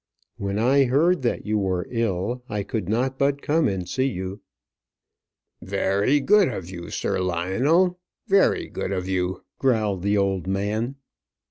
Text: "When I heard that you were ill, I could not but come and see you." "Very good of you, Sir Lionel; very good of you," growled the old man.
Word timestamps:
"When 0.37 0.57
I 0.57 0.85
heard 0.85 1.21
that 1.21 1.45
you 1.45 1.59
were 1.59 1.85
ill, 1.91 2.41
I 2.49 2.63
could 2.63 2.89
not 2.89 3.19
but 3.19 3.43
come 3.43 3.67
and 3.67 3.87
see 3.87 4.07
you." 4.07 4.41
"Very 5.61 6.19
good 6.19 6.47
of 6.47 6.67
you, 6.71 6.89
Sir 6.89 7.19
Lionel; 7.19 7.99
very 8.27 8.67
good 8.67 8.91
of 8.91 9.07
you," 9.07 9.43
growled 9.59 10.01
the 10.01 10.17
old 10.17 10.47
man. 10.47 10.95